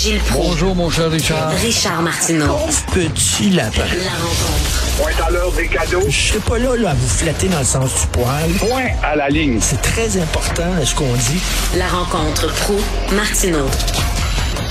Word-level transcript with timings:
Gilles 0.00 0.18
Proulx. 0.20 0.46
Bonjour, 0.48 0.74
mon 0.74 0.88
cher 0.88 1.10
Richard. 1.10 1.50
Richard 1.60 2.00
Martineau. 2.02 2.56
Petit 2.94 3.50
lapin. 3.50 3.84
La 4.02 4.16
rencontre. 4.16 4.96
Point 4.96 5.26
à 5.26 5.30
l'heure 5.30 5.52
des 5.52 5.68
cadeaux. 5.68 6.00
Je 6.08 6.10
serai 6.32 6.38
pas 6.40 6.58
là, 6.58 6.74
là 6.76 6.90
à 6.90 6.94
vous 6.94 7.06
flatter 7.08 7.48
dans 7.48 7.58
le 7.58 7.64
sens 7.64 8.00
du 8.00 8.06
poil. 8.08 8.50
Point 8.58 8.88
à 9.02 9.16
la 9.16 9.28
ligne. 9.28 9.58
C'est 9.60 9.82
très 9.82 10.16
important 10.18 10.64
ce 10.84 10.94
qu'on 10.94 11.12
dit. 11.12 11.42
La 11.76 11.86
rencontre 11.88 12.46
pro 12.64 12.76
martineau 13.14 13.66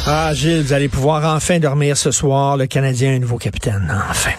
Ah, 0.07 0.31
Gilles, 0.33 0.63
vous 0.63 0.73
allez 0.73 0.89
pouvoir 0.89 1.23
enfin 1.35 1.59
dormir 1.59 1.95
ce 1.95 2.09
soir. 2.11 2.57
Le 2.57 2.65
Canadien 2.65 3.11
a 3.11 3.15
un 3.15 3.19
nouveau 3.19 3.37
capitaine. 3.37 3.87
Enfin. 4.09 4.31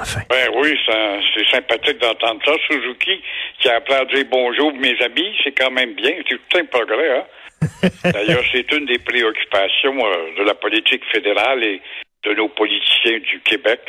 Enfin. 0.00 0.20
Ben 0.30 0.48
oui, 0.62 0.74
ça- 0.86 0.92
c'est 1.34 1.56
sympathique 1.56 2.00
d'entendre 2.00 2.40
ça. 2.46 2.52
Suzuki 2.70 3.20
qui 3.60 3.68
a 3.68 3.76
appelé 3.76 3.96
à 3.96 4.04
dire 4.06 4.24
bonjour 4.30 4.72
mes 4.80 4.96
amis, 5.04 5.28
c'est 5.44 5.52
quand 5.52 5.70
même 5.70 5.94
bien. 5.94 6.12
C'est 6.28 6.36
tout 6.36 6.58
un 6.58 6.64
progrès, 6.66 7.18
hein? 7.18 7.24
D'ailleurs, 8.04 8.44
c'est 8.52 8.70
une 8.72 8.86
des 8.86 8.98
préoccupations 8.98 9.98
euh, 10.06 10.34
de 10.38 10.42
la 10.44 10.54
politique 10.54 11.04
fédérale 11.12 11.64
et 11.64 11.80
de 12.24 12.34
nos 12.34 12.48
politiciens 12.48 13.18
du 13.18 13.40
Québec. 13.40 13.80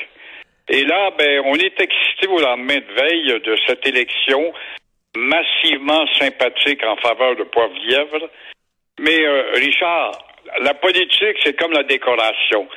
Et 0.70 0.84
là, 0.84 1.12
ben, 1.18 1.42
on 1.46 1.56
est 1.56 1.80
excité 1.80 2.28
au 2.28 2.40
lendemain 2.40 2.78
de 2.78 2.94
veille 3.02 3.42
de 3.42 3.58
cette 3.68 3.86
élection 3.88 4.54
massivement 5.18 6.06
sympathique 6.20 6.84
en 6.84 6.96
faveur 6.98 7.36
de 7.36 7.44
Poivrièvre. 7.44 8.30
Mais 9.00 9.26
euh, 9.26 9.52
Richard, 9.56 10.12
la 10.62 10.74
politique, 10.74 11.38
c'est 11.44 11.58
comme 11.60 11.72
la 11.72 11.84
décoration. 11.84 12.68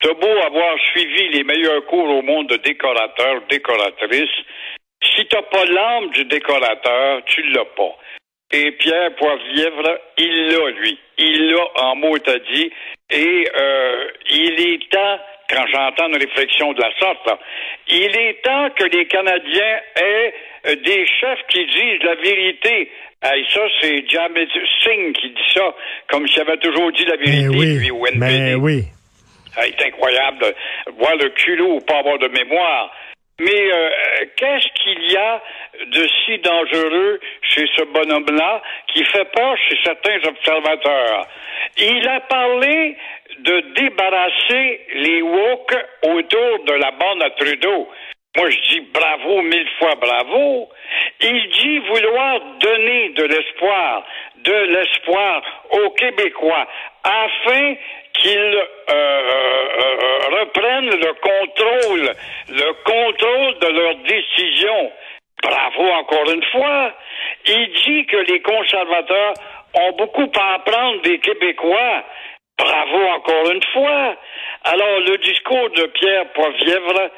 T'as 0.00 0.14
beau 0.14 0.38
avoir 0.46 0.78
suivi 0.92 1.28
les 1.30 1.44
meilleurs 1.44 1.84
cours 1.86 2.08
au 2.08 2.22
monde 2.22 2.48
de 2.48 2.56
décorateurs, 2.56 3.42
décoratrices, 3.50 4.44
si 5.02 5.26
t'as 5.26 5.42
pas 5.42 5.64
l'âme 5.64 6.10
du 6.10 6.24
décorateur, 6.24 7.22
tu 7.26 7.42
l'as 7.50 7.64
pas. 7.64 7.96
Et 8.52 8.72
Pierre 8.72 9.14
Poivrièvre, 9.14 9.98
il 10.18 10.46
l'a, 10.48 10.70
lui. 10.70 10.98
Il 11.18 11.50
l'a 11.50 11.82
en 11.84 11.96
mot 11.96 12.16
à 12.16 12.38
dit. 12.52 12.72
Et 13.10 13.48
euh, 13.56 14.08
il 14.30 14.60
est 14.60 14.90
temps, 14.90 15.18
quand 15.48 15.64
j'entends 15.72 16.08
une 16.08 16.16
réflexion 16.16 16.72
de 16.72 16.80
la 16.80 16.90
sorte, 16.98 17.26
là, 17.26 17.38
il 17.88 18.16
est 18.16 18.42
temps 18.42 18.70
que 18.70 18.84
les 18.84 19.06
Canadiens 19.06 19.80
aient 19.96 20.34
euh, 20.66 20.74
des 20.76 21.06
chefs 21.06 21.46
qui 21.48 21.64
disent 21.66 22.02
la 22.02 22.14
vérité. 22.16 22.90
Hey, 23.22 23.46
ça, 23.52 23.60
c'est 23.80 24.08
Jamet 24.08 24.48
Singh 24.82 25.12
qui 25.12 25.30
dit 25.30 25.52
ça, 25.54 25.74
comme 26.08 26.26
s'il 26.26 26.40
avait 26.40 26.56
toujours 26.56 26.90
dit 26.92 27.04
la 27.04 27.16
vérité, 27.16 27.48
Mais 27.50 27.56
oui. 27.56 27.78
lui, 27.78 27.90
au 27.90 28.06
NPD. 28.06 28.38
Mais 28.40 28.54
oui. 28.54 28.84
C'est 29.54 29.86
incroyable 29.86 30.54
voir 30.96 31.16
le 31.16 31.28
culot 31.30 31.74
ou 31.74 31.80
pas 31.80 31.98
avoir 31.98 32.18
de 32.18 32.28
mémoire. 32.28 32.90
Mais 33.40 33.72
euh, 33.72 33.90
qu'est-ce 34.36 34.68
qu'il 34.82 35.12
y 35.12 35.16
a 35.16 35.42
de 35.86 36.08
si 36.08 36.38
dangereux 36.40 37.20
chez 37.40 37.66
ce 37.74 37.84
bonhomme-là 37.84 38.60
qui 38.88 39.02
fait 39.04 39.24
peur 39.32 39.56
chez 39.66 39.78
certains 39.82 40.18
observateurs? 40.28 41.26
Il 41.78 42.06
a 42.06 42.20
parlé 42.20 42.98
de 43.38 43.60
débarrasser 43.76 44.80
les 44.92 45.22
woke 45.22 45.76
autour 46.02 46.64
de 46.66 46.72
la 46.74 46.90
bande 46.90 47.22
à 47.22 47.30
Trudeau. 47.30 47.88
Moi, 48.36 48.50
je 48.50 48.58
dis 48.68 48.80
bravo, 48.92 49.40
mille 49.40 49.68
fois 49.78 49.94
bravo. 49.94 50.68
Il 51.22 51.48
dit 51.48 51.78
vouloir 51.78 52.40
donner 52.60 53.08
de 53.08 53.24
l'espoir, 53.24 54.04
de 54.36 54.52
l'espoir 54.52 55.42
aux 55.70 55.90
Québécois 55.90 56.68
afin 57.04 57.74
qu'ils 58.14 58.36
euh, 58.36 58.92
euh, 58.92 60.18
reprennent 60.40 60.90
le 60.90 61.12
contrôle, 61.14 62.14
le 62.48 62.72
contrôle 62.84 63.58
de 63.60 63.68
leurs 63.68 63.96
décisions. 63.96 64.92
Bravo 65.42 65.90
encore 65.92 66.30
une 66.30 66.44
fois. 66.44 66.92
Il 67.46 67.72
dit 67.86 68.06
que 68.06 68.18
les 68.18 68.40
conservateurs 68.42 69.34
ont 69.74 69.92
beaucoup 69.92 70.30
à 70.38 70.54
apprendre 70.54 71.00
des 71.02 71.18
Québécois. 71.18 72.04
Bravo 72.58 73.02
encore 73.14 73.50
une 73.50 73.62
fois. 73.72 74.16
Alors, 74.64 75.00
le 75.00 75.16
discours 75.18 75.70
de 75.70 75.86
Pierre 75.86 76.26
Poivrièvre 76.32 77.10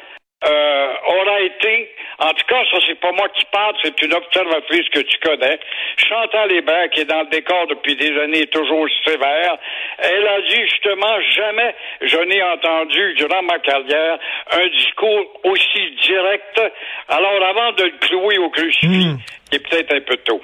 euh, 0.44 0.92
aura 1.06 1.40
été, 1.40 1.90
en 2.18 2.30
tout 2.30 2.46
cas, 2.46 2.62
ça 2.70 2.78
c'est 2.86 2.98
pas 3.00 3.12
moi 3.12 3.28
qui 3.30 3.44
parle, 3.46 3.74
c'est 3.82 4.02
une 4.02 4.14
observatrice 4.14 4.88
que 4.90 5.00
tu 5.00 5.18
connais, 5.20 5.58
Chantal 5.96 6.52
Hébert, 6.52 6.90
qui 6.90 7.00
est 7.00 7.04
dans 7.04 7.20
le 7.20 7.28
décor 7.28 7.66
depuis 7.68 7.96
des 7.96 8.18
années, 8.20 8.46
toujours 8.46 8.86
sévère. 9.06 9.56
Elle 9.98 10.26
a 10.26 10.40
dit 10.42 10.62
justement, 10.62 11.20
jamais 11.30 11.74
je 12.00 12.18
n'ai 12.18 12.42
entendu 12.42 13.14
durant 13.14 13.42
ma 13.42 13.58
carrière 13.58 14.18
un 14.52 14.66
discours 14.68 15.40
aussi 15.44 15.90
direct. 16.02 16.60
Alors 17.08 17.42
avant 17.44 17.72
de 17.72 17.84
le 17.84 17.98
clouer 18.00 18.38
au 18.38 18.50
crucifix, 18.50 19.16
il 19.50 19.56
est 19.56 19.68
peut-être 19.68 19.94
un 19.94 20.00
peu 20.00 20.16
tôt. 20.18 20.42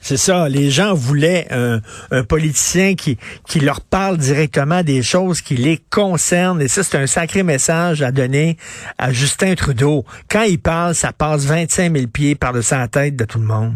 C'est 0.00 0.16
ça. 0.16 0.48
Les 0.48 0.70
gens 0.70 0.94
voulaient 0.94 1.46
un, 1.50 1.80
politicien 2.24 2.94
qui, 2.94 3.18
qui 3.48 3.60
leur 3.60 3.80
parle 3.80 4.16
directement 4.16 4.82
des 4.82 5.02
choses 5.02 5.42
qui 5.42 5.54
les 5.54 5.78
concernent. 5.90 6.60
Et 6.62 6.68
ça, 6.68 6.82
c'est 6.82 6.96
un 6.96 7.06
sacré 7.06 7.42
message 7.42 8.02
à 8.02 8.10
donner 8.10 8.56
à 8.98 9.12
Justin 9.12 9.54
Trudeau. 9.54 10.04
Quand 10.30 10.42
il 10.42 10.60
parle, 10.60 10.94
ça 10.94 11.12
passe 11.12 11.46
25 11.46 11.92
000 11.94 12.06
pieds 12.12 12.34
par-dessus 12.34 12.74
la 12.74 12.88
tête 12.88 13.16
de 13.16 13.24
tout 13.24 13.38
le 13.38 13.46
monde. 13.46 13.74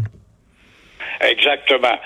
Exactement. 1.21 1.99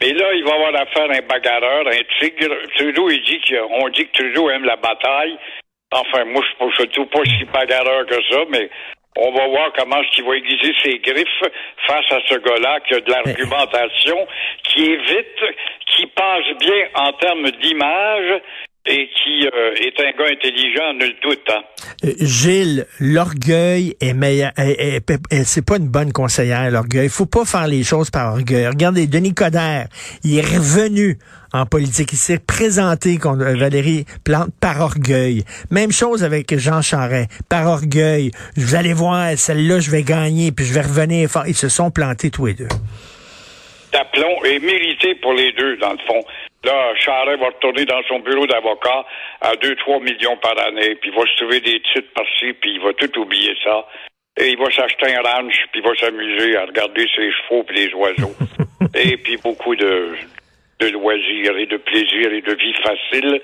Mais 0.00 0.12
là, 0.14 0.32
il 0.32 0.44
va 0.44 0.54
avoir 0.54 0.74
affaire 0.74 1.10
à 1.10 1.16
un 1.16 1.26
bagarreur, 1.28 1.86
un 1.86 2.18
tigre. 2.18 2.54
Trudeau, 2.76 3.10
il 3.10 3.22
dit 3.22 3.40
qu'on 3.46 3.88
dit 3.90 4.06
que 4.06 4.22
Trudeau 4.22 4.48
aime 4.48 4.64
la 4.64 4.76
bataille. 4.76 5.36
Enfin, 5.92 6.24
moi, 6.24 6.42
je 6.58 6.64
ne 6.64 6.70
suis 6.70 7.04
pas 7.06 7.24
si 7.24 7.44
bagarreur 7.52 8.06
que 8.06 8.14
ça, 8.30 8.38
mais 8.50 8.70
on 9.16 9.32
va 9.32 9.48
voir 9.48 9.72
comment 9.76 10.00
est-ce 10.02 10.10
qu'il 10.12 10.24
va 10.24 10.36
aiguiser 10.36 10.72
ses 10.82 10.98
griffes 10.98 11.42
face 11.86 12.12
à 12.12 12.20
ce 12.28 12.34
gars-là 12.36 12.80
qui 12.80 12.94
a 12.94 13.00
de 13.00 13.10
l'argumentation, 13.10 14.26
qui 14.62 14.92
est 14.92 14.96
vite, 14.96 15.56
qui 15.86 16.06
passe 16.06 16.56
bien 16.58 16.88
en 16.94 17.12
termes 17.12 17.50
d'image 17.50 18.40
et 18.92 19.08
qui 19.08 19.46
euh, 19.46 19.74
est 19.76 20.00
un 20.00 20.10
gars 20.18 20.30
intelligent, 20.32 20.92
nul 20.98 21.14
doute. 21.22 21.40
Hein. 21.48 21.62
Euh, 22.04 22.12
Gilles, 22.20 22.86
l'orgueil 22.98 23.94
est 24.00 24.12
meilleur. 24.14 24.50
est- 24.56 24.96
est- 24.96 25.10
est- 25.30 25.44
C'est 25.44 25.64
pas 25.64 25.76
une 25.76 25.88
bonne 25.88 26.12
conseillère, 26.12 26.68
l'orgueil. 26.70 27.08
Faut 27.08 27.26
pas 27.26 27.44
faire 27.44 27.68
les 27.68 27.84
choses 27.84 28.10
par 28.10 28.32
orgueil. 28.34 28.66
Regardez, 28.66 29.06
Denis 29.06 29.32
Coderre, 29.34 29.86
il 30.24 30.38
est 30.38 30.42
revenu 30.42 31.18
en 31.52 31.66
politique. 31.66 32.10
Il 32.12 32.18
s'est 32.18 32.38
présenté 32.40 33.16
contre 33.18 33.42
euh, 33.44 33.54
Valérie 33.56 34.04
Plante 34.24 34.50
par 34.60 34.80
orgueil. 34.80 35.44
Même 35.70 35.92
chose 35.92 36.24
avec 36.24 36.56
Jean 36.58 36.82
Charest, 36.82 37.30
par 37.48 37.66
orgueil. 37.68 38.32
Vous 38.56 38.74
allez 38.74 38.92
voir, 38.92 39.36
celle-là, 39.36 39.78
je 39.80 39.90
vais 39.90 40.02
gagner, 40.02 40.50
puis 40.52 40.64
je 40.64 40.74
vais 40.74 40.82
revenir. 40.82 41.28
Ils 41.46 41.54
se 41.54 41.68
sont 41.68 41.90
plantés 41.92 42.30
tous 42.30 42.46
les 42.46 42.54
deux. 42.54 42.68
d'aplomb 43.92 44.44
est 44.44 44.60
mérité 44.60 45.16
pour 45.16 45.32
les 45.32 45.50
deux, 45.52 45.76
dans 45.78 45.90
le 45.92 45.98
fond. 46.06 46.22
Là, 46.64 46.92
Charest 46.96 47.40
va 47.40 47.46
retourner 47.46 47.84
dans 47.86 48.02
son 48.06 48.18
bureau 48.20 48.46
d'avocat 48.46 49.06
à 49.40 49.52
2-3 49.54 50.02
millions 50.02 50.36
par 50.36 50.58
année, 50.66 50.94
puis 50.96 51.10
il 51.10 51.16
va 51.16 51.22
se 51.26 51.36
trouver 51.36 51.60
des 51.60 51.80
titres 51.80 52.12
par-ci, 52.14 52.52
puis 52.60 52.74
il 52.74 52.80
va 52.80 52.92
tout 52.92 53.18
oublier 53.18 53.54
ça. 53.64 53.86
Et 54.36 54.50
il 54.50 54.58
va 54.58 54.70
s'acheter 54.70 55.14
un 55.16 55.22
ranch, 55.22 55.54
puis 55.72 55.80
il 55.80 55.82
va 55.82 55.94
s'amuser 55.96 56.56
à 56.56 56.66
regarder 56.66 57.06
ses 57.16 57.30
chevaux 57.32 57.62
puis 57.64 57.86
les 57.86 57.94
oiseaux. 57.94 58.34
et 58.94 59.16
puis 59.16 59.38
beaucoup 59.38 59.74
de, 59.74 60.14
de 60.80 60.88
loisirs 60.88 61.56
et 61.56 61.66
de 61.66 61.76
plaisirs 61.78 62.32
et 62.32 62.42
de 62.42 62.54
vie 62.54 62.74
facile 62.82 63.40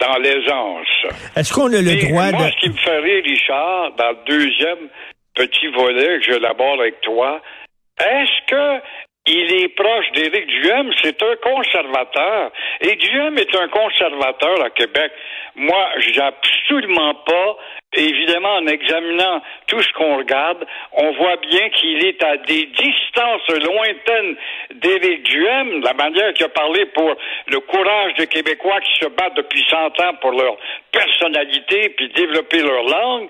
dans 0.00 0.16
l'aisance. 0.18 1.14
Est-ce 1.36 1.52
qu'on 1.52 1.72
a 1.72 1.80
le 1.80 1.82
Mais 1.82 2.08
droit 2.08 2.30
moi, 2.32 2.46
de... 2.46 2.50
ce 2.52 2.56
qui 2.58 2.68
me 2.68 2.76
fait 2.76 2.98
rire, 2.98 3.24
Richard, 3.24 3.92
dans 3.96 4.10
le 4.10 4.18
deuxième 4.26 4.88
petit 5.34 5.68
volet 5.68 6.18
que 6.20 6.32
je 6.32 6.38
l'aborde 6.38 6.80
avec 6.80 7.00
toi, 7.00 7.40
est-ce 8.00 8.46
que 8.46 8.82
il 9.28 9.62
est 9.62 9.68
proche 9.68 10.10
d'Éric 10.12 10.46
Duhem? 10.46 10.90
C'est 11.02 11.22
un 11.22 11.36
conservateur. 11.36 12.50
Et 12.80 12.96
Duhem 12.96 13.36
est 13.38 13.54
un 13.54 13.68
conservateur 13.68 14.64
à 14.64 14.70
Québec. 14.70 15.12
Moi, 15.54 15.88
j'ai 15.98 16.20
absolument 16.20 17.14
pas, 17.14 17.56
évidemment, 17.94 18.54
en 18.56 18.66
examinant 18.66 19.42
tout 19.66 19.82
ce 19.82 19.92
qu'on 19.92 20.18
regarde, 20.18 20.64
on 20.92 21.12
voit 21.12 21.36
bien 21.36 21.68
qu'il 21.70 22.04
est 22.06 22.22
à 22.22 22.36
des 22.38 22.66
distances 22.66 23.48
lointaines 23.48 24.36
d'Éric 24.74 25.22
Duhem, 25.24 25.82
la 25.82 25.94
manière 25.94 26.32
qu'il 26.34 26.46
a 26.46 26.50
parlé 26.50 26.86
pour 26.86 27.14
le 27.46 27.60
courage 27.60 28.14
des 28.14 28.26
Québécois 28.26 28.80
qui 28.80 29.04
se 29.04 29.08
battent 29.08 29.36
depuis 29.36 29.64
100 29.68 30.00
ans 30.00 30.14
pour 30.20 30.32
leur 30.32 30.56
personnalité 30.92 31.90
puis 31.96 32.08
développer 32.10 32.62
leur 32.62 32.82
langue. 32.84 33.28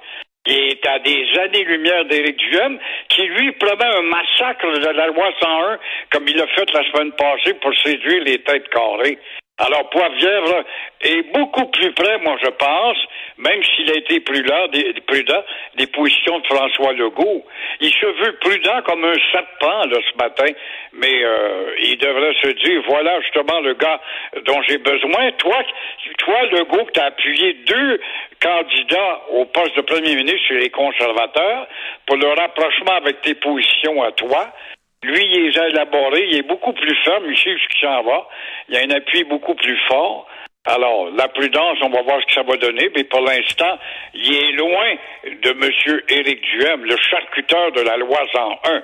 Il 0.50 0.54
est 0.54 0.86
à 0.86 0.98
des 1.00 1.26
années-lumière 1.40 2.06
d'Éric 2.06 2.36
Duhem, 2.38 2.78
qui 3.10 3.22
lui 3.22 3.52
promet 3.52 3.84
un 3.84 4.02
massacre 4.02 4.66
de 4.80 4.96
la 4.96 5.08
loi 5.08 5.30
101, 5.40 5.78
comme 6.10 6.26
il 6.26 6.36
l'a 6.36 6.46
fait 6.46 6.72
la 6.72 6.84
semaine 6.90 7.12
passée 7.12 7.52
pour 7.60 7.74
séduire 7.84 8.24
les 8.24 8.38
têtes 8.38 8.68
carrées. 8.70 9.18
Alors, 9.58 9.90
Poivrière 9.90 10.64
est 11.00 11.22
beaucoup 11.32 11.66
plus 11.66 11.92
près, 11.92 12.18
moi, 12.18 12.36
je 12.42 12.50
pense, 12.50 12.96
même 13.38 13.60
s'il 13.64 13.90
a 13.90 13.96
été 13.96 14.20
prudent 14.20 14.68
des, 14.68 15.86
positions 15.88 16.38
de 16.38 16.46
François 16.46 16.92
Legault. 16.92 17.44
Il 17.80 17.92
se 17.92 18.06
veut 18.06 18.36
prudent 18.40 18.82
comme 18.86 19.04
un 19.04 19.16
serpent, 19.32 19.84
là, 19.86 19.98
ce 20.12 20.16
matin, 20.16 20.52
mais 20.92 21.24
euh, 21.24 21.74
il 21.82 21.98
devrait 21.98 22.34
se 22.40 22.48
dire, 22.50 22.82
voilà 22.86 23.20
justement 23.22 23.60
le 23.60 23.74
gars 23.74 24.00
dont 24.44 24.62
j'ai 24.62 24.78
besoin. 24.78 25.32
Toi, 25.38 25.56
toi 26.18 26.42
Legault, 26.52 26.88
tu 26.94 27.00
as 27.00 27.06
appuyé 27.06 27.54
deux 27.66 28.00
candidats 28.40 29.22
au 29.30 29.44
poste 29.46 29.76
de 29.76 29.82
premier 29.82 30.14
ministre 30.14 30.46
chez 30.46 30.58
les 30.58 30.70
conservateurs 30.70 31.66
pour 32.06 32.16
le 32.16 32.28
rapprochement 32.28 32.92
avec 32.96 33.22
tes 33.22 33.34
positions 33.34 34.02
à 34.02 34.12
toi. 34.12 34.52
Lui, 35.04 35.24
il 35.32 35.50
les 35.50 35.58
a 35.58 35.68
élaborés, 35.68 36.26
il 36.30 36.38
est 36.38 36.48
beaucoup 36.48 36.72
plus 36.72 36.96
ferme, 37.04 37.24
il 37.30 37.36
sait 37.36 37.54
ce 37.54 37.68
qui 37.74 37.80
s'en 37.80 38.02
va. 38.02 38.26
Il 38.68 38.76
a 38.76 38.80
un 38.80 38.90
appui 38.90 39.24
beaucoup 39.24 39.54
plus 39.54 39.78
fort. 39.88 40.26
Alors, 40.64 41.08
la 41.16 41.28
prudence, 41.28 41.78
on 41.82 41.88
va 41.88 42.02
voir 42.02 42.20
ce 42.20 42.26
que 42.26 42.32
ça 42.34 42.42
va 42.42 42.56
donner, 42.56 42.90
mais 42.94 43.04
pour 43.04 43.20
l'instant, 43.20 43.78
il 44.12 44.34
est 44.34 44.52
loin 44.52 44.94
de 45.24 45.50
M. 45.50 46.00
Éric 46.08 46.40
Duhem, 46.42 46.84
le 46.84 46.96
charcuteur 47.10 47.72
de 47.72 47.80
la 47.80 47.96
loi 47.96 48.18
101. 48.32 48.82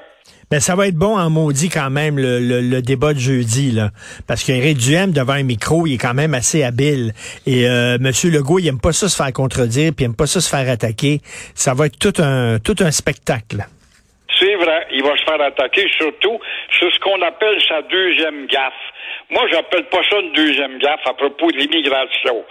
Mais 0.51 0.61
ça 0.61 0.77
va 0.77 0.87
être 0.87 0.95
bon 0.95 1.19
en 1.19 1.29
maudit 1.31 1.69
quand 1.69 1.91
même 1.91 2.17
le, 2.17 2.39
le, 2.39 2.61
le 2.61 2.81
débat 2.81 3.13
de 3.13 3.19
jeudi 3.19 3.73
là, 3.73 3.91
parce 4.27 4.45
qu'Éric 4.45 4.79
Duhem 4.79 5.11
devant 5.11 5.33
un 5.33 5.43
micro, 5.43 5.87
il 5.87 5.95
est 5.95 5.99
quand 5.99 6.15
même 6.15 6.33
assez 6.33 6.63
habile. 6.63 7.13
Et 7.47 7.69
euh, 7.69 7.99
Monsieur 8.01 8.31
Legault, 8.31 8.61
il 8.61 8.69
aime 8.69 8.81
pas 8.81 8.93
ça 8.93 9.09
se 9.09 9.17
faire 9.17 9.33
contredire, 9.33 9.93
puis 9.95 10.05
il 10.05 10.07
aime 10.07 10.17
pas 10.17 10.27
ça 10.27 10.41
se 10.41 10.49
faire 10.49 10.71
attaquer. 10.71 11.21
Ça 11.55 11.75
va 11.75 11.87
être 11.87 11.99
tout 11.99 12.23
un 12.23 12.59
tout 12.61 12.77
un 12.81 12.91
spectacle. 12.91 13.67
Il 14.93 15.03
va 15.03 15.17
se 15.17 15.25
faire 15.25 15.41
attaquer 15.41 15.89
surtout 15.97 16.39
sur 16.71 16.93
ce 16.93 16.99
qu'on 17.01 17.21
appelle 17.23 17.61
sa 17.69 17.83
deuxième 17.83 18.47
gaffe. 18.47 18.73
Moi, 19.31 19.43
j'appelle 19.51 19.85
pas 19.87 20.03
ça 20.09 20.19
une 20.21 20.33
deuxième 20.33 20.79
gaffe 20.79 21.07
à 21.07 21.15
propos 21.15 21.51
de 21.51 21.59
l'immigration. 21.59 22.45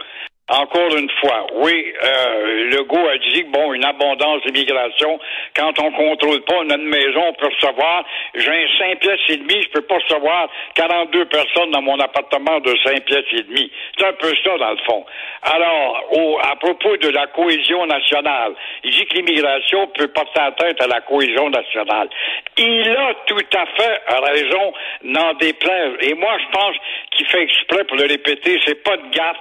Encore 0.50 0.94
une 0.98 1.10
fois, 1.22 1.48
oui, 1.54 1.94
euh, 2.04 2.70
Legault 2.72 3.08
a 3.08 3.18
dit 3.18 3.44
bon, 3.44 3.72
une 3.72 3.86
abondance 3.86 4.42
d'immigration. 4.46 5.18
Quand 5.56 5.80
on 5.80 5.92
contrôle 5.92 6.42
pas 6.42 6.64
notre 6.66 6.84
maison, 6.84 7.28
on 7.28 7.34
peut 7.34 7.48
recevoir. 7.48 8.04
J'ai 8.36 8.52
un 8.52 8.68
5 8.78 9.00
pièces 9.00 9.20
et 9.30 9.38
demi, 9.38 9.62
je 9.64 9.70
peux 9.70 9.84
pas 9.84 9.96
recevoir 9.96 10.50
42 10.76 11.26
personnes 11.26 11.72
dans 11.72 11.82
mon 11.82 11.98
appartement 11.98 12.60
de 12.60 12.76
5 12.84 13.06
pièces 13.06 13.32
et 13.32 13.44
demi. 13.44 13.72
C'est 13.98 14.06
un 14.06 14.14
peu 14.14 14.34
ça, 14.44 14.58
dans 14.58 14.72
le 14.72 14.78
fond. 14.86 15.06
Alors, 15.44 16.04
au, 16.12 16.38
à 16.40 16.58
propos 16.58 16.98
de 16.98 17.08
la 17.08 17.28
cohésion 17.28 17.86
nationale, 17.86 18.54
il 18.84 18.92
dit 18.92 19.06
que 19.06 19.16
l'immigration 19.16 19.88
peut 19.98 20.10
porter 20.10 20.42
atteinte 20.42 20.82
à 20.82 20.88
la 20.88 21.00
cohésion 21.02 21.50
nationale. 21.52 22.10
Il 22.58 22.90
a 22.90 23.14
tout 23.28 23.46
à 23.56 23.66
fait 23.78 24.02
raison 24.34 24.74
n'en 25.04 25.34
déplaise. 25.36 25.94
Et 26.02 26.14
moi, 26.16 26.38
je 26.40 26.58
pense 26.58 26.76
qu'il 27.12 27.26
fait 27.28 27.44
exprès 27.44 27.84
pour 27.86 27.98
le 27.98 28.06
répéter. 28.06 28.60
C'est 28.66 28.84
pas 28.84 28.98
de 28.98 29.10
gaffe, 29.12 29.38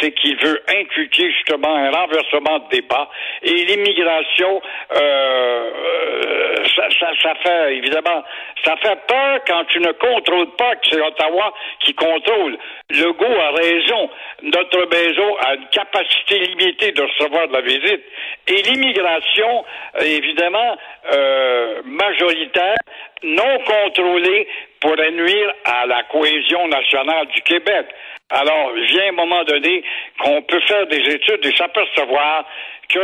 c'est 0.00 0.12
qu'il 0.12 0.36
veut 0.44 0.62
inculquer 0.68 1.30
justement 1.32 1.74
un 1.74 1.90
renversement 1.90 2.58
de 2.60 2.76
débat. 2.76 3.08
Et 3.42 3.64
l'immigration, 3.64 4.60
euh, 4.94 6.64
ça, 6.76 6.88
ça, 7.00 7.10
ça, 7.22 7.34
fait 7.42 7.76
évidemment, 7.76 8.22
ça 8.64 8.76
fait 8.76 8.98
peur 9.06 9.40
quand 9.46 9.64
tu 9.66 9.80
ne 9.80 9.92
contrôles 9.92 10.50
pas 10.56 10.76
que 10.76 10.88
c'est 10.90 11.00
Ottawa 11.00 11.52
qui 11.80 11.94
contrôle. 11.94 12.58
Legault 12.90 13.40
a 13.40 13.50
raison. 13.52 14.10
Notre 14.42 14.88
maison 14.90 15.36
a 15.38 15.54
une 15.54 15.68
capacité 15.68 16.38
limitée 16.38 16.92
de 16.92 17.02
recevoir 17.02 17.48
de 17.48 17.52
la 17.54 17.60
visite. 17.62 18.02
Et 18.46 18.62
l'immigration, 18.62 19.64
évidemment, 20.00 20.76
euh, 21.12 21.82
majoritaire, 21.84 22.76
non 23.22 23.58
contrôlée, 23.64 24.46
pourrait 24.80 25.12
nuire 25.12 25.52
à 25.64 25.86
la 25.86 26.02
cohésion 26.04 26.68
nationale 26.68 27.26
du 27.28 27.40
Québec. 27.42 27.86
Alors, 28.34 28.72
vient 28.72 29.08
un 29.10 29.12
moment 29.12 29.44
donné 29.44 29.84
qu'on 30.18 30.42
peut 30.42 30.60
faire 30.66 30.86
des 30.88 31.14
études 31.14 31.46
et 31.46 31.56
s'apercevoir 31.56 32.44
que 32.88 33.00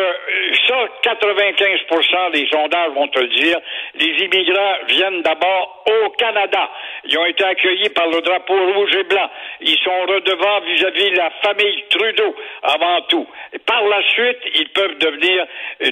ça, 0.69 0.77
95% 1.03 2.33
des 2.33 2.47
sondages 2.49 2.91
vont 2.95 3.09
te 3.09 3.21
le 3.21 3.29
dire, 3.29 3.59
les 3.95 4.25
immigrants 4.25 4.77
viennent 4.89 5.23
d'abord 5.23 5.85
au 5.87 6.11
Canada. 6.11 6.71
Ils 7.05 7.19
ont 7.19 7.25
été 7.27 7.45
accueillis 7.45 7.89
par 7.91 8.09
le 8.09 8.21
drapeau 8.21 8.73
rouge 8.75 8.95
et 8.95 9.05
blanc. 9.05 9.31
Ils 9.61 9.79
sont 9.79 10.01
redevants 10.07 10.61
vis-à-vis 10.61 11.11
la 11.13 11.31
famille 11.43 11.85
Trudeau 11.91 12.37
avant 12.63 13.01
tout. 13.03 13.27
Par 13.67 13.83
la 13.87 14.03
suite, 14.09 14.39
ils 14.55 14.69
peuvent 14.69 14.99
devenir 14.99 15.47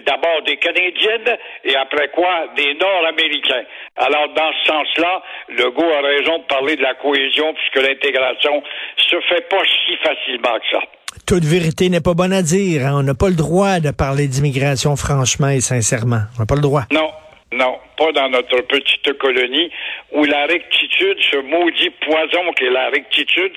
d'abord 0.05 0.43
des 0.43 0.57
Canadiennes 0.57 1.39
et 1.65 1.77
après 1.77 2.09
quoi 2.09 2.49
des 2.57 2.75
Nord-Américains. 2.75 3.65
Alors 3.97 4.29
dans 4.29 4.53
ce 4.53 4.73
sens-là, 4.73 5.23
Legault 5.49 5.93
a 5.93 6.01
raison 6.03 6.39
de 6.39 6.45
parler 6.45 6.77
de 6.77 6.83
la 6.83 6.95
cohésion 6.95 7.55
puisque 7.55 7.89
l'intégration 7.89 8.63
se 9.09 9.21
fait 9.29 9.49
pas 9.49 9.63
si 9.65 9.97
facilement 9.97 10.59
que 10.59 10.79
ça 10.79 10.83
toute 11.27 11.45
vérité 11.45 11.89
n'est 11.89 12.01
pas 12.01 12.15
bonne 12.15 12.33
à 12.33 12.43
dire. 12.43 12.87
Hein. 12.87 13.01
On 13.01 13.03
n'a 13.03 13.15
pas 13.15 13.29
le 13.29 13.35
droit 13.37 13.81
de 13.81 13.91
parler 13.91 14.29
d'immigration 14.29 14.97
franchement 14.97 15.49
et 15.49 15.61
sincèrement. 15.61 16.23
On 16.37 16.41
n'a 16.41 16.47
pas 16.47 16.55
le 16.55 16.63
droit. 16.63 16.85
Non, 16.91 17.11
non, 17.53 17.79
pas 17.97 18.13
dans 18.13 18.29
notre 18.29 18.61
petite 18.63 19.13
colonie 19.19 19.71
où 20.13 20.25
la 20.25 20.47
rectitude, 20.47 21.19
ce 21.31 21.37
maudit 21.39 21.91
poison 22.01 22.53
qui 22.57 22.65
est 22.65 22.71
la 22.71 22.91
rectitude, 22.91 23.53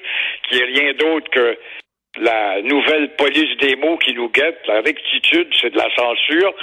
qui 0.50 0.59
est 0.59 0.65
rien 0.65 0.94
d'autre 0.94 1.30
que 1.31 1.57
la 2.19 2.62
nouvelle 2.62 3.15
police 3.15 3.57
des 3.59 3.75
mots 3.75 3.98
qui 3.98 4.13
nous 4.13 4.30
guette. 4.30 4.59
La 4.68 4.81
rectitude, 4.81 5.48
c'est 5.59 5.71
de 5.71 5.77
la 5.77 5.89
censure, 5.95 6.53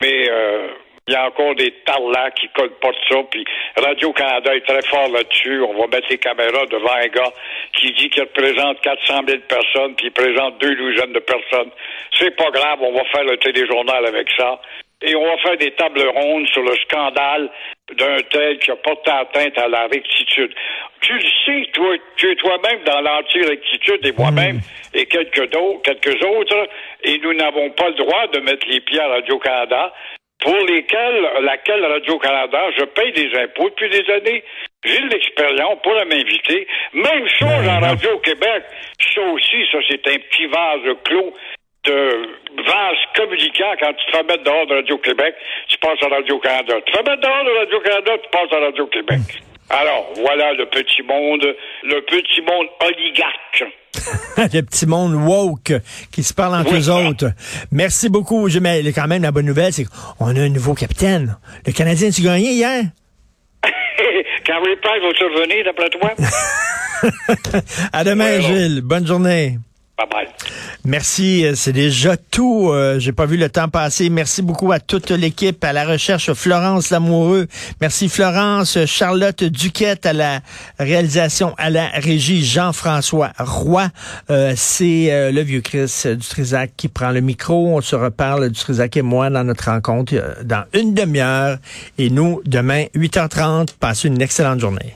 mais 0.00 0.28
euh, 0.30 0.68
il 1.08 1.12
y 1.12 1.16
a 1.16 1.26
encore 1.26 1.54
des 1.54 1.70
tarlats 1.84 2.32
qui 2.32 2.48
colportent 2.48 2.96
ça, 3.08 3.18
puis 3.30 3.44
Radio-Canada 3.76 4.56
est 4.56 4.66
très 4.66 4.82
fort 4.82 5.08
là-dessus. 5.08 5.62
On 5.62 5.78
va 5.78 5.86
mettre 5.86 6.08
les 6.10 6.18
caméras 6.18 6.66
devant 6.66 6.94
un 6.94 7.06
gars 7.06 7.32
qui 7.74 7.92
dit 7.92 8.10
qu'il 8.10 8.24
représente 8.24 8.80
400 8.80 9.20
000 9.28 9.38
personnes, 9.48 9.94
puis 9.94 10.06
il 10.06 10.12
présente 10.12 10.58
deux 10.58 10.74
douzaines 10.74 11.12
de 11.12 11.20
personnes. 11.20 11.70
C'est 12.18 12.34
pas 12.34 12.50
grave, 12.50 12.78
on 12.80 12.92
va 12.92 13.04
faire 13.04 13.22
le 13.22 13.36
téléjournal 13.36 14.04
avec 14.04 14.26
ça. 14.36 14.60
Et 15.02 15.14
on 15.14 15.24
va 15.24 15.36
faire 15.38 15.56
des 15.58 15.70
tables 15.72 16.08
rondes 16.08 16.48
sur 16.48 16.62
le 16.62 16.74
scandale 16.88 17.50
d'un 17.92 18.18
tel 18.30 18.58
qui 18.58 18.70
a 18.72 18.76
porté 18.76 19.10
atteinte 19.10 19.56
à 19.58 19.68
la 19.68 19.86
rectitude. 19.86 20.52
Tu 21.02 21.12
le 21.12 21.20
sais, 21.44 21.70
toi, 21.72 21.94
tu 22.16 22.32
es 22.32 22.34
toi-même 22.34 22.82
dans 22.84 23.00
l'anti-rectitude 23.02 24.04
et 24.04 24.12
moi-même 24.18 24.56
hmm. 24.56 24.98
et 24.98 25.06
quelques, 25.06 25.50
quelques 25.84 26.24
autres, 26.24 26.68
et 27.04 27.18
nous 27.18 27.34
n'avons 27.34 27.70
pas 27.70 27.90
le 27.90 27.94
droit 27.94 28.26
de 28.28 28.40
mettre 28.40 28.66
les 28.68 28.80
pieds 28.80 28.98
à 28.98 29.08
Radio-Canada 29.08 29.92
pour 30.40 30.56
lesquels, 30.66 31.28
laquelle 31.42 31.84
Radio-Canada, 31.84 32.58
je 32.78 32.84
paye 32.84 33.12
des 33.12 33.34
impôts 33.38 33.70
depuis 33.70 33.88
des 33.90 34.10
années. 34.12 34.44
J'ai 34.84 35.00
de 35.00 35.08
l'expérience 35.08 35.78
pour 35.82 35.94
m'inviter. 35.94 36.66
Même 36.92 37.28
chose 37.28 37.68
en 37.68 37.80
Radio-Québec. 37.80 38.64
Ça 39.14 39.22
aussi, 39.22 39.66
ça, 39.72 39.78
c'est 39.88 40.06
un 40.08 40.18
petit 40.18 40.46
vase 40.46 40.96
clos 41.04 41.32
de 41.86 42.62
vase 42.64 42.98
communicant 43.14 43.74
quand 43.80 43.92
tu 43.94 44.06
te 44.06 44.16
fais 44.16 44.22
mettre 44.24 44.42
dehors 44.42 44.66
de 44.66 44.74
Radio-Québec, 44.74 45.34
tu 45.68 45.78
passes 45.78 46.02
à 46.02 46.08
Radio-Canada. 46.08 46.74
Tu 46.84 46.92
te 46.92 46.96
fais 46.96 47.04
mettre 47.04 47.22
dehors 47.22 47.44
de 47.44 47.58
Radio-Canada, 47.58 48.12
tu 48.22 48.30
passes 48.30 48.52
à 48.52 48.60
Radio-Québec. 48.60 49.20
Alors, 49.70 50.12
voilà 50.16 50.52
le 50.52 50.66
petit 50.66 51.02
monde, 51.02 51.56
le 51.82 52.00
petit 52.02 52.40
monde 52.42 52.68
oligarque. 52.80 53.64
le 54.36 54.60
petit 54.62 54.86
monde 54.86 55.14
woke 55.14 55.72
qui 56.10 56.22
se 56.22 56.34
parle 56.34 56.54
entre 56.54 56.74
eux 56.74 56.90
autres. 56.90 57.32
Merci 57.72 58.08
beaucoup. 58.08 58.48
Je 58.48 58.58
mets 58.58 58.82
quand 58.92 59.06
même 59.06 59.22
la 59.22 59.32
bonne 59.32 59.46
nouvelle, 59.46 59.72
c'est 59.72 59.84
qu'on 59.84 60.36
a 60.36 60.40
un 60.40 60.48
nouveau 60.48 60.74
capitaine. 60.74 61.36
Le 61.66 61.72
Canadien, 61.72 62.10
tu 62.10 62.22
gagné 62.22 62.52
hier? 62.52 62.84
Carrie 64.44 64.76
Price 64.82 65.02
va 65.02 65.14
survenir 65.16 65.64
d'après 65.64 65.90
toi? 65.90 66.14
à 67.92 68.04
demain, 68.04 68.40
Gilles. 68.40 68.80
Bonne 68.82 69.06
journée. 69.06 69.58
Merci, 70.84 71.46
euh, 71.46 71.54
c'est 71.54 71.72
déjà 71.72 72.18
tout. 72.18 72.68
Euh, 72.68 72.98
J'ai 72.98 73.12
pas 73.12 73.24
vu 73.24 73.38
le 73.38 73.48
temps 73.48 73.68
passer. 73.68 74.10
Merci 74.10 74.42
beaucoup 74.42 74.70
à 74.70 74.78
toute 74.78 75.10
l'équipe, 75.10 75.64
à 75.64 75.72
la 75.72 75.86
recherche 75.86 76.32
Florence 76.34 76.90
Lamoureux. 76.90 77.46
Merci 77.80 78.10
Florence, 78.10 78.84
Charlotte 78.84 79.42
Duquette 79.42 80.04
à 80.04 80.12
la 80.12 80.40
réalisation, 80.78 81.54
à 81.56 81.70
la 81.70 81.88
régie 81.88 82.44
Jean-François 82.44 83.32
Roy. 83.38 83.88
Euh, 84.28 84.52
c'est 84.54 85.10
euh, 85.12 85.32
le 85.32 85.40
vieux 85.40 85.62
Chris 85.62 85.90
du 86.04 86.26
Trisac 86.28 86.72
qui 86.76 86.88
prend 86.88 87.10
le 87.10 87.22
micro. 87.22 87.74
On 87.74 87.80
se 87.80 87.96
reparle 87.96 88.50
du 88.50 88.60
Trisac 88.60 88.98
et 88.98 89.02
moi 89.02 89.30
dans 89.30 89.44
notre 89.44 89.70
rencontre 89.70 90.12
dans 90.44 90.64
une 90.74 90.92
demi-heure. 90.92 91.56
Et 91.96 92.10
nous, 92.10 92.42
demain, 92.44 92.84
8h30, 92.94 93.68
passez 93.80 94.08
une 94.08 94.20
excellente 94.20 94.60
journée. 94.60 94.82